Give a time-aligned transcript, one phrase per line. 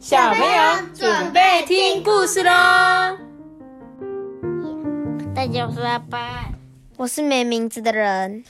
[0.00, 2.50] 小朋友准备听故事喽！
[5.34, 6.48] 大家好，我是阿爸，
[6.96, 8.42] 我是没名字的人。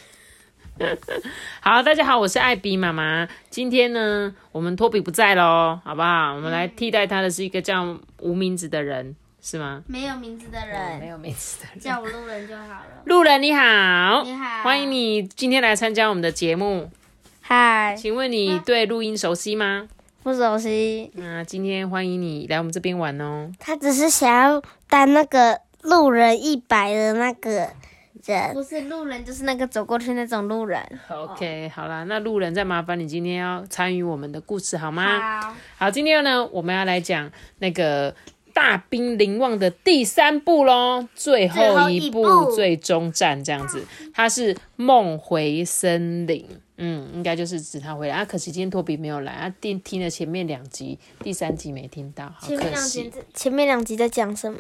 [1.59, 3.29] 好，大家好，我是艾比妈妈。
[3.51, 6.35] 今天呢，我们托比不在喽，好不好？
[6.37, 9.83] 我们来替代他的是一个叫无名字的人，是吗？
[9.89, 13.03] 没有名字的人，没有名字的人，叫我路人就好了。
[13.07, 16.93] 路人你好，你好欢迎你今天来参加我们的节目。
[17.41, 19.89] 嗨，请问你对录音熟悉吗？
[20.23, 21.11] 不熟悉。
[21.15, 23.51] 那今天欢迎你来我们这边玩哦。
[23.59, 27.51] 他只是想要当那个路人一百的那个
[28.27, 30.79] 人，不是路人，就是那个走过去那种路人。
[31.09, 35.41] OK，好啦，那路人再麻烦你今天要参与我们的故事好吗？
[35.41, 38.15] 好，好，今天呢，我们要来讲那个
[38.53, 46.47] 大兵临望的第三部喽，最后一部最终战这样子，它是梦回森林。
[46.83, 48.25] 嗯，应该就是指他回来啊。
[48.25, 53.21] 可惜今天托比没有来啊，听听了前面两集，第三集没听到，好前面可惜两集。
[53.35, 54.59] 前面两集在讲什么？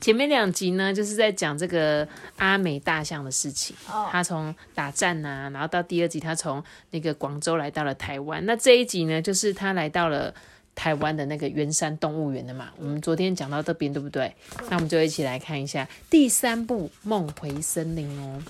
[0.00, 3.76] 前面两集呢，就是在讲这个阿美大象的事情。
[3.90, 8.42] 哦他从打战呐、然后到第二集，他从那个广州来到了台湾。
[8.46, 10.32] 那这一集呢，就是他来到了
[10.78, 12.70] 台湾的那个圆山动物园的嘛。
[12.78, 14.32] 我们昨天讲到这边，对不对？
[14.70, 18.40] 那我们就一起来看一下第三部《梦回森林》哦。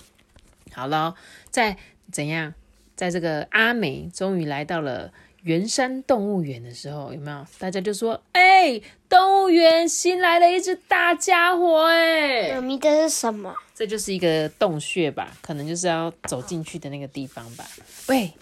[0.73, 1.15] 好了，
[1.51, 1.79] 在
[2.13, 2.53] 怎样，
[2.95, 5.11] 在这个阿美终于来到了。
[5.45, 7.47] 圆山动物园的时候，有没有？
[7.61, 13.55] 大家就说：“哎、动物园新来了一只大家伙、哎，妈咪，这是什么？
[13.73, 17.65] 这就是一个洞穴吧，可能就是要走进去的那个地方吧。
[18.09, 18.33] 喂，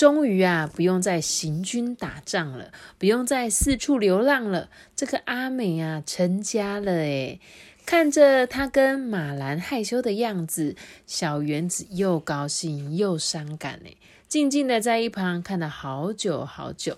[0.00, 4.70] 终于啊，不用再行军打仗了，不用再四处流浪了。
[4.96, 7.38] 这个阿美啊，成家了诶。
[7.84, 10.74] 看着她跟马兰害羞的样子，
[11.06, 16.96] 小原子又高兴又伤感诶，静静的在一旁看了好久好久。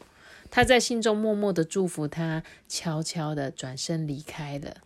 [0.49, 4.77] 他在心中默默的祝福她，悄悄的转身离开了。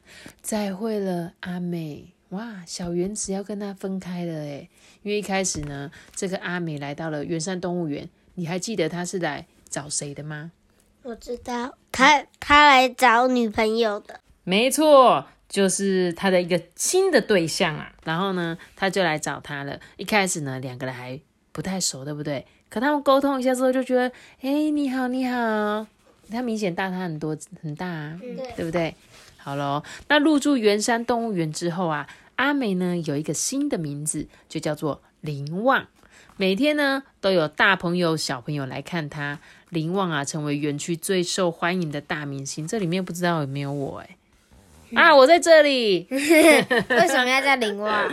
[0.40, 2.15] 再会了，阿美。
[2.30, 4.68] 哇，小原子要跟他分开了诶，
[5.02, 10.50] 因为一开始呢，这个阿美来到了圆山动物园，你还记得他是来找谁的吗？
[11.02, 14.20] 我知道，他他来找女朋友的。
[14.42, 17.92] 没错，就是他的一个新的对象啊。
[18.04, 19.78] 然后呢，他就来找他了。
[19.96, 21.20] 一开始呢，两个人还
[21.52, 22.44] 不太熟，对不对？
[22.68, 24.10] 可他们沟通一下之后，就觉得，
[24.40, 25.86] 哎，你好，你好。
[26.28, 28.18] 他明显大他很多，很大啊，
[28.56, 28.92] 对不对？
[29.46, 35.86] 好喽，那入住圆山动物园之后啊，阿美呢有一个新的名字，就叫做林旺。
[36.36, 42.66] 每天呢都有大朋友小朋友来看他，林旺啊成为园区最受欢迎的大明星。
[42.66, 44.16] 这里面不知道有没有我哎、
[45.00, 48.12] 啊，我在这里，为什么要叫林旺？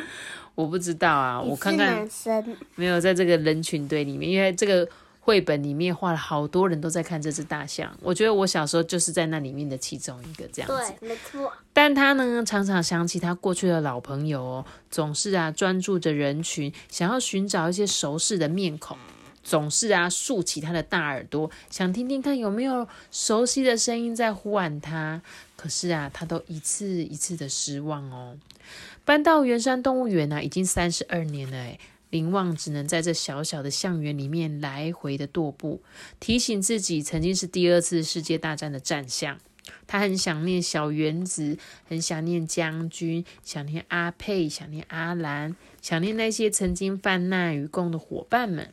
[0.53, 2.55] 我不知道啊，我看看男生。
[2.75, 4.87] 没有在这个人群堆里面，因为这个
[5.25, 7.97] 绘本里面画了好多人都在看这只大象。
[8.01, 10.93] 我觉得我小时候就是在那里面的其中一个这样子。
[10.99, 11.49] 没错。
[11.71, 18.97] 但他呢，常常想起他过去的老朋友哦，总是啊专注着人群，想要寻找一些熟识的面孔，
[19.41, 25.21] 总是啊竖起他的大耳朵，想听听看有没有熟悉的声音在呼喊他。
[25.55, 28.35] 可是啊，他都一次一次的失望哦。
[29.05, 31.79] 搬到圆山动物园啊，已经三十二年了诶。
[32.13, 35.81] 林旺只能在这小小的象园里面来回的踱步，
[36.19, 39.39] 提醒自己曾经是第二次世界大战的战象。
[39.87, 41.57] 他很想念小原子，
[41.87, 48.71] 很想念将军，想念阿佩，想念阿兰，想念那些曾经犯难与共的伙伴们。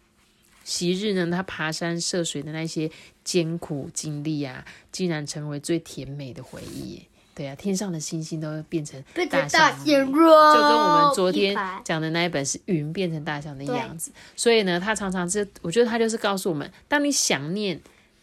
[0.63, 2.91] 昔日呢，他爬山涉水的那些
[3.25, 7.07] 艰苦经历啊，竟然成为最甜美的回忆。
[7.35, 17.81] 对啊，天上的星星都会变成大象就跟我们昨天讲的那一本是云变成大象的样子，所以呢，他常常是，我觉得他就是告诉我们，当你想念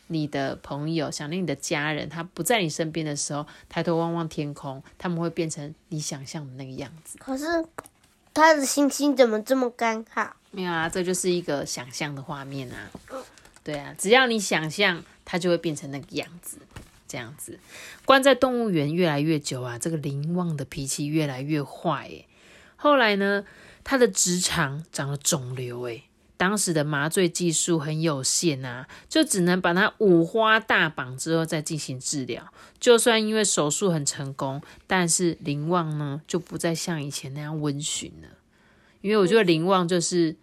[0.07, 7.17] 你的朋友、想念你的家人，他不在你身边的时候，抬头望望天空，他们会变成你想象的那个样子。
[7.17, 7.46] 可是
[8.34, 10.35] 他的星星怎么这么刚好？
[10.51, 12.90] 没有啊，这就是一个想象的画面啊。
[13.64, 16.58] 对啊，只要你想象，它就会变成那个样子。
[17.08, 17.59] 这样子，
[18.06, 22.28] 关在动物园越来越久啊，这个林旺的脾气越来越坏诶。
[22.76, 23.46] 后来呢，
[23.84, 26.04] 他的直肠长了肿瘤诶。
[26.40, 32.54] 当时的麻醉技术很有限啊，就只能把它五花大绑之后再进行治疗。
[32.80, 38.28] 就算因为手术很成功，但是林旺呢就不再像以前那样温驯了。
[39.02, 40.36] 因为我觉得林旺就是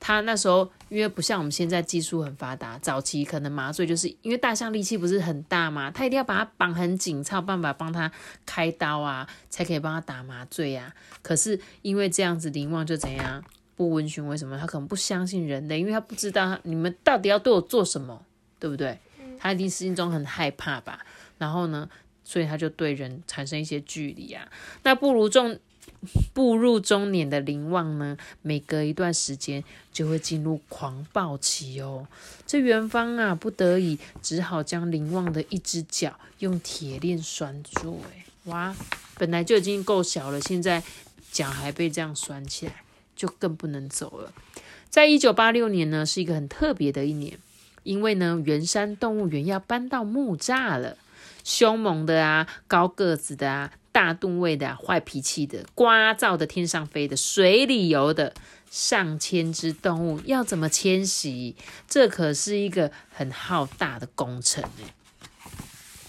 [0.00, 8.10] 他那时候，因为不像我们现在技术很发达，早期可能麻醉就是因为大象力气不是很大嘛，他一定要把它绑很紧，才有办法帮他
[8.46, 10.94] 开刀啊，才可以帮他打麻醉啊。
[11.20, 13.44] 可是因为这样子，林旺就怎样
[13.76, 14.26] 不温驯？
[14.26, 14.56] 为什么？
[14.58, 18.24] 他可能不相信人类，因为他不知道你们到底要对我做什么，
[18.58, 18.98] 对不对？
[19.38, 21.04] 他一定心中很害怕吧？
[21.38, 21.88] 然后呢，
[22.24, 24.48] 所以他就对人产生一些距离啊。
[24.82, 25.58] 那步入中
[26.32, 29.62] 步入中年的林旺呢，每隔一段时间
[29.92, 32.06] 就会进入狂暴期哦。
[32.46, 38.00] 这元芳啊，不得已只好将林旺的一只脚用铁链拴住。
[38.10, 38.74] 哎，哇，
[39.16, 40.82] 本来就已经够小了，现在
[41.30, 42.82] 脚还被这样拴起来，
[43.14, 44.32] 就更不能走了。
[44.88, 47.38] 在一九八六年呢，是一个很特别的一年，
[47.82, 50.96] 因为呢，圆山动物园要搬到木栅了。
[51.48, 58.34] 凶猛的啊，高个子的啊，大吨位的，啊坏脾气的，呱噪的，天上飞的，水里游的，
[58.70, 61.56] 上千只动物要怎么迁徙？
[61.88, 64.84] 这可是一个很浩大的工程呢。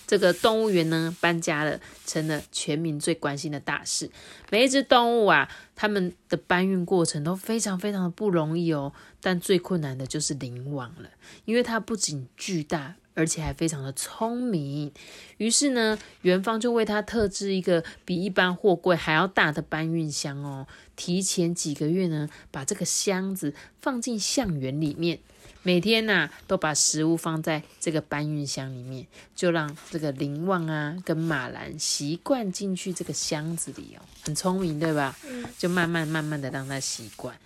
[0.05, 4.11] 这个动物园呢，搬家了，成了全民最关心的大事。
[4.49, 8.91] 每一只动物啊，它们的搬运过程都非常非常的不容易哦。
[9.21, 11.09] 但最困难的就是灵王了，
[11.45, 12.95] 因为它不仅巨大。
[13.15, 14.91] 而且还非常的聪明，
[15.37, 20.67] 于是呢，元芳就为他特制一个比一般货柜还要大的搬运箱哦。
[20.95, 25.19] 提前几个月呢，把这个箱子放进象园里面，
[25.63, 35.17] 每天呐都把食物放在这个搬运箱里面，就让这个林旺啊跟马兰习惯进去这个箱子里哦，很聪明对吧？
[35.27, 37.37] 嗯，就慢慢慢慢的让他习惯。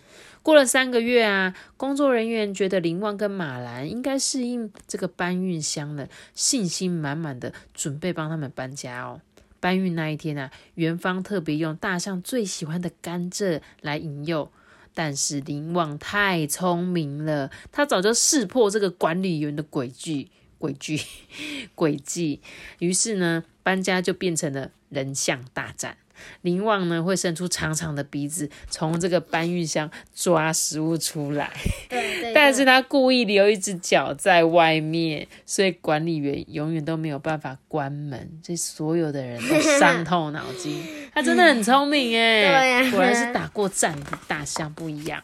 [0.43, 9.21] 过了三个月啊，工作人员觉得林旺跟马兰应该适应这个搬运箱了，信心满满的准备帮他们搬家哦。
[9.61, 14.51] 搬运那一天啊，元芳特别用大象最喜欢的甘蔗来引诱，
[14.93, 20.29] 但是林旺太聪明了，他早就识破这个管理员的诡计，
[20.59, 21.01] 诡计，
[21.73, 22.41] 诡计，
[22.79, 25.97] 于是呢，搬家就变成了人象大战。
[26.41, 31.51] 林旺呢会伸出长长的鼻子，从这个搬运箱抓食物出来。
[32.33, 38.39] 但是他故意留一只脚在外面，所以管理员永远都没有办法关门。
[38.43, 40.81] 这所有的人都伤 透脑筋。
[41.13, 45.21] 他真的很聪明哎， 果然是打过战的大象不一样。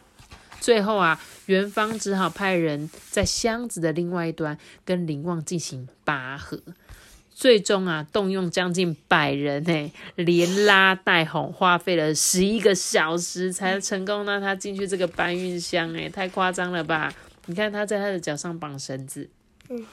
[0.60, 6.60] 最后啊，元芳只好派人在箱子的另外一端跟林旺进行拔河。
[7.40, 17.10] 最终啊，动用将近百人诶，连拉带哄，花费了十一个小时才成功让他进去这个搬运箱诶，太夸张了吧？
[17.46, 19.26] 你看他在他的脚上绑绳子，
[19.70, 19.86] 嗯，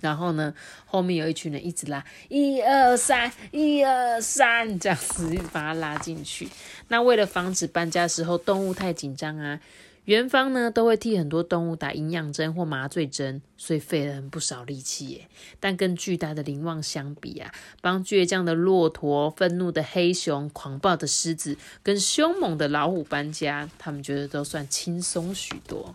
[0.00, 0.54] 然后呢，
[0.86, 6.48] 后面有一群人一直拉，一二三，一二三，这样子一直把他拉进去。
[6.88, 9.60] 那为了防止搬家时候动物太紧张啊。
[10.06, 15.28] 元芳呢都会替很多动物打营养针或麻醉针，所以费了很不少力气耶。
[15.60, 25.94] 但跟巨大的灵旺相比啊，帮倔强的骆驼、愤怒的黑熊、狂暴的狮子跟凶猛的老虎搬家，他们觉得都算轻松许多。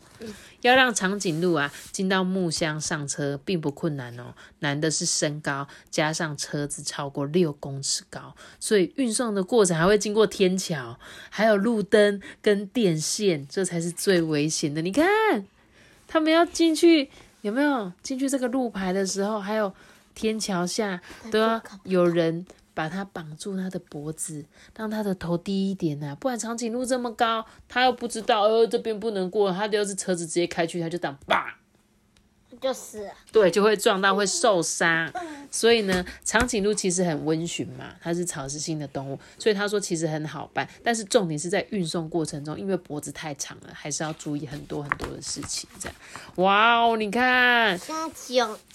[0.61, 10.99] 要让长颈鹿啊进到木箱上车并不困难哦，难的是身高加上车子超过六公尺高，所以运送的过程还会经过天桥，
[11.29, 14.81] 还有路灯跟电线，这才是最危险的。
[14.81, 15.05] 你看，
[16.07, 17.09] 他们要进去
[17.41, 19.73] 有没有进去这个路牌的时候，还有
[20.13, 22.45] 天桥下都要有人。
[22.73, 24.45] 把它绑住它的脖子，
[24.75, 31.55] 让它的头低一点呐，不然长颈鹿这么高，它又不知道，呃，这边不能过，它要是车子直接开去，它就当叭，
[32.59, 35.11] 就死，对，就会撞到，会受伤。
[35.49, 45.69] 所以呢，长颈鹿其实很温驯嘛，它是草食性的动物，所以他说其实很好办，但是重点是在运送过程中，因为脖子太长了，还是要注意很多很多的事情。
[45.77, 45.95] 这样，
[46.35, 47.77] 哇哦，你看，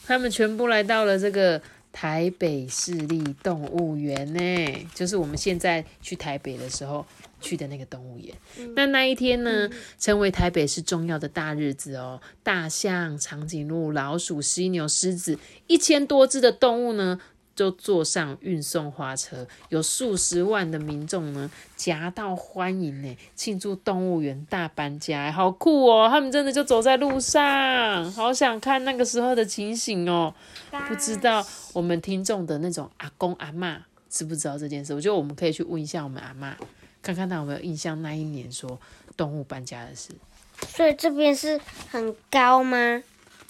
[0.04, 1.62] 他们全部来到了这个。
[1.98, 7.06] 台北市立动物园呢，就是我们现在去台北的时候
[7.40, 8.34] 去的那个动物园。
[8.74, 12.20] 那那一天呢，成为台北市重要的大日子哦。
[12.42, 15.38] 大象、长颈鹿、老鼠、犀牛、狮子，
[15.68, 17.18] 一千多只的动物呢。
[17.56, 26.06] 就坐上运送花车，有数十万的民众呢夹道欢迎呢，庆祝动物园大搬家，好酷哦！
[26.08, 30.34] 他们真的就走在路上，好想看那个时候的情形哦。
[30.86, 33.78] 不知道我们听众的那种阿公阿妈
[34.10, 34.92] 知不知道这件事？
[34.94, 36.54] 我觉得我们可以去问一下我们阿妈，
[37.00, 38.78] 看看他有没有印象那一年说
[39.16, 40.10] 动物搬家的事。
[40.68, 41.58] 所以这边是
[41.90, 43.02] 很高吗？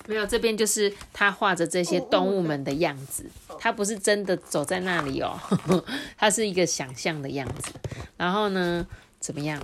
[0.08, 3.28] 没有，这边就是他画着这些动物们的样子，
[3.60, 5.38] 他不是真的走在那里哦，
[6.16, 7.72] 他是一个想象的样子。
[8.16, 8.86] 然后呢，
[9.20, 9.60] 怎么样？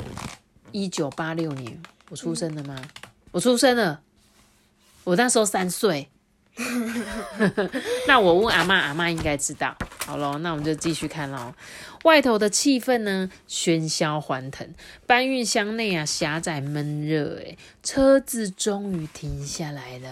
[0.73, 2.81] 一九八六年我出生了吗？
[3.31, 4.01] 我出生了，
[5.05, 6.09] 我那时候三岁。
[8.07, 9.75] 那我问阿妈，阿妈应该知道。
[10.05, 11.55] 好喽，那我们就继续看喽。
[12.05, 14.75] 外头的气氛呢，喧嚣欢腾。
[15.07, 17.37] 搬运箱内啊，狭窄闷热。
[17.37, 20.11] 诶车子终于停下来了。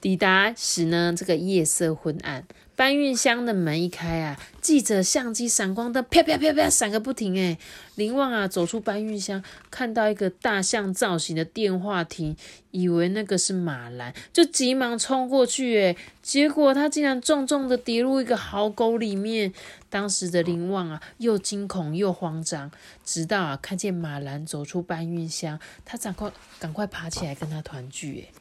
[0.00, 2.44] 抵达时呢，这个夜色昏暗。
[2.76, 7.58] 搬运箱的门一开啊，记者相机闪光灯啪啪啪啪闪个不停哎！
[7.96, 12.36] 林旺啊走出搬运箱，看到一个大象造型的电话亭，
[12.70, 19.52] 以为那个是马兰，就急忙冲过去哎，结果他竟然重重的跌入一个壕沟里面。
[19.90, 22.70] 当时的林旺啊又惊恐又慌张，
[23.04, 28.32] 直到啊看见马兰走出搬运箱，他赶快赶快爬起来跟他团聚哎。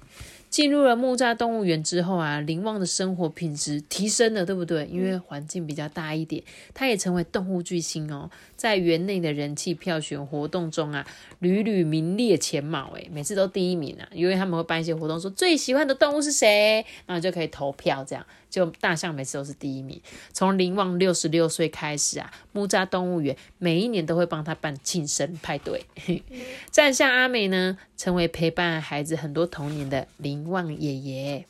[0.50, 4.86] 进入了木栅动物园之后啊，林旺的生活品质提升了，对不对？
[4.88, 6.42] 因为环境比较大一点，
[6.74, 11.08] 他也成为动物巨星哦，在园内的人气票选活动中啊，
[11.40, 18.26] 屡屡名列前茅，诶每次都第一名啊，因为他们会办一些活动，说最喜欢的动物是谁，然后就可以投票这样。
[18.50, 20.02] 就大象每次都是第一名。
[20.32, 25.86] 从林旺六十六岁开始啊，木扎动物园每一年都会帮他办庆生派对。
[26.72, 31.46] 站象阿美呢，成为陪伴孩子很多童年的林旺爷爷。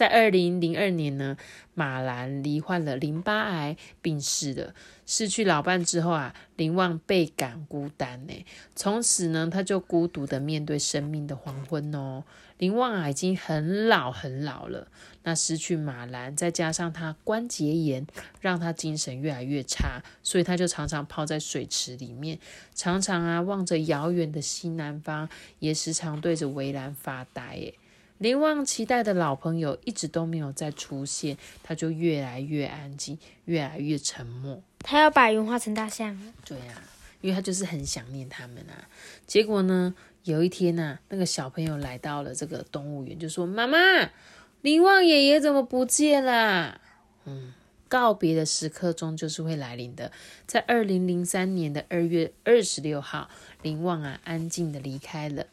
[0.00, 1.36] 在二零零二年呢，
[1.74, 4.72] 马兰罹患了淋巴癌病逝了。
[5.04, 8.32] 失去老伴之后啊，林旺倍感孤单呢。
[8.74, 12.24] 从此呢，他就孤独的面对生命的黄昏哦。
[12.56, 14.88] 林旺啊，已经很老很老了。
[15.24, 18.06] 那失去马兰，再加上他关节炎，
[18.40, 22.38] 让他精神越来越差，所以他就常常泡在水池里面，
[22.74, 25.28] 常常啊望着遥远的西南方，
[25.58, 27.42] 也时常对着围栏发呆。
[27.50, 27.74] 诶
[28.20, 34.62] 林旺期待的老朋友一直都没有再出现，他就越来越安静，越来越沉默。
[34.80, 36.14] 他要把云化成大象。
[36.44, 36.82] 对呀，
[37.22, 38.86] 因为他就是很想念他们啊。
[39.26, 43.78] 结果呢，有一天呐，那个小朋友来到了这个动物园，就说：“妈妈，
[44.60, 46.78] 林旺爷爷怎么不见了？”
[47.24, 47.54] 嗯，
[47.88, 50.12] 告别的时刻终究是会来临的。
[50.46, 53.30] 在二零零三年的二月二十六号，
[53.62, 55.46] 林旺啊，安静的离开了。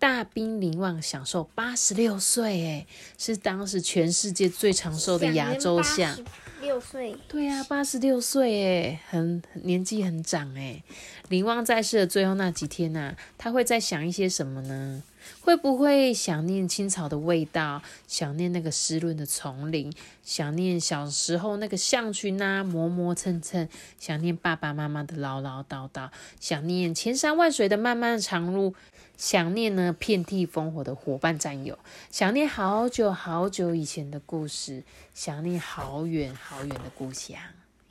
[0.00, 2.86] 大兵林旺享受八十六岁，哎，
[3.18, 6.18] 是当时全世界最长寿的亚洲象。
[6.62, 7.14] 六岁。
[7.28, 10.82] 对呀，八十六岁，哎，很年纪很长，哎。
[11.28, 15.02] 林旺在世的最后那几天呐，他会在想一些什么呢？
[15.40, 17.82] 会不会想念青草的味道？
[18.06, 19.92] 想念那个湿润的丛林？
[20.22, 23.68] 想念小时候那个象群啊，磨磨蹭蹭？
[23.98, 26.10] 想念爸爸妈妈的唠唠叨叨？
[26.38, 28.74] 想念千山万水的漫漫长路？
[29.16, 31.78] 想念呢，遍地烽火的伙伴战友，
[32.10, 34.82] 想念好久好久以前的故事，
[35.12, 37.38] 想念好远好远的故乡。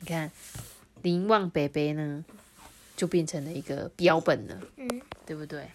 [0.00, 0.32] 你看，
[1.02, 2.24] 林旺北北呢，
[2.96, 5.68] 就变成了一个标本了，嗯，对不对？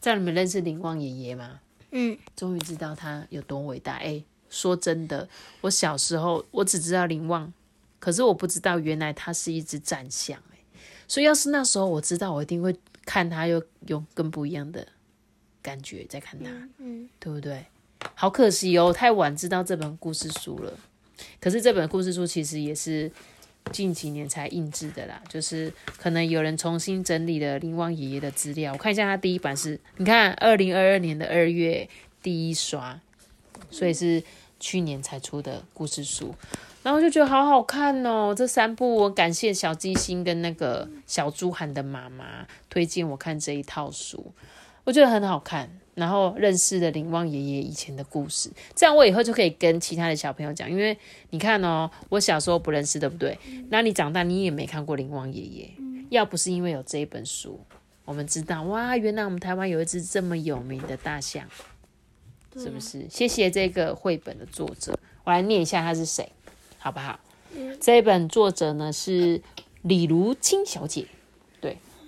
[0.00, 1.60] 在你们认识林旺爷爷吗？
[1.90, 3.94] 嗯，终于知道他有多伟大。
[3.96, 5.28] 哎，说真的，
[5.60, 7.52] 我小时候我只知道林旺，
[7.98, 10.40] 可是我不知道原来他是一只战象。
[10.52, 10.58] 哎，
[11.06, 14.86] 所以要是那时候我知道，我一定会看他，又用更不一样的。
[15.62, 17.66] 感觉在看他，嗯，对不对？
[18.14, 20.72] 好可惜哦，太晚知道这本故事书了。
[21.38, 23.12] 可是这本故事书其实也是
[23.72, 28.72] 近几年才印制的啦，就是可能有人重新整理了林旺爷爷的资料。
[28.72, 31.88] 我看一下，他第一版是，你看二零二二年的二月
[32.22, 33.00] 第一刷，
[33.70, 34.22] 所以是
[34.58, 36.34] 去年才出的故事书。
[36.82, 44.32] 然后就觉得好好看哦，这三部我感谢小鸡心跟那个小猪喊的妈妈推荐我看这一套书。
[44.84, 50.70] 我觉得很好看，然后认识了林旺爷爷以前的故事，这样我以后就可以跟其他的小朋友讲。
[50.70, 50.96] 因为
[51.30, 53.38] 你看哦，我小时候不认识，对不对？
[53.68, 55.70] 那你长大你也没看过林旺爷爷，
[56.08, 57.60] 要不是因为有这一本书，
[58.04, 61.44] 我们知道哇，原来我们台湾有一只这么有名的大象，
[62.54, 63.06] 是不是？
[63.10, 66.30] 谢谢这个绘本的作者，我来念一下他是谁，
[66.78, 67.18] 好不好？
[67.80, 69.42] 这一本作者呢是
[69.82, 71.06] 李如清小姐。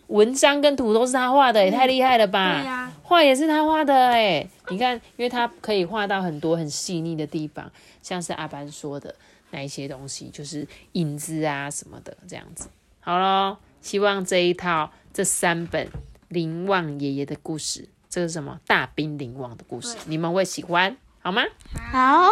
[0.09, 2.61] 文章跟图都是他画的，也太厉害了吧！
[2.61, 7.71] 对呀，画也是他画的哎，你看，因为他可以画到很多很细腻的地方，
[8.03, 9.15] 像是阿班说的
[9.51, 12.69] 那一些东西，就是影子啊什么的这样子。
[13.01, 15.89] 好咯，希望这一套这三本
[16.29, 21.43] 林旺爷爷的故事，这是什么大兵林旺的故事，你们会喜欢好吗？
[21.91, 22.29] 好。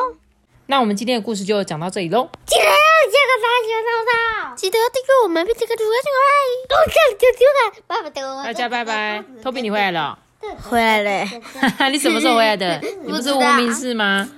[0.67, 2.29] 那我们今天的故事就讲到这里喽。
[2.47, 3.83] 记得要加个三喜欢
[4.61, 6.31] 记得订阅我们，并且关注我的小爱。
[6.69, 7.01] 我看
[7.87, 9.25] 拜拜，大家拜拜。
[9.43, 10.19] 托比，你回来了？
[10.69, 11.27] 回来了。
[11.89, 12.79] 你什么时候回来的？
[13.03, 14.29] 你不是无名氏吗？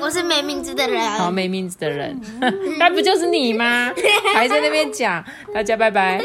[0.00, 1.00] 我是没名字的人。
[1.18, 2.20] 好，没名字的人，
[2.78, 3.92] 那不就是你吗？
[4.32, 5.24] 还在那边讲。
[5.52, 6.22] 大家拜拜。